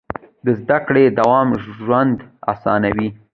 [0.45, 2.17] د زده کړې دوام ژوند
[2.51, 3.09] اسانوي.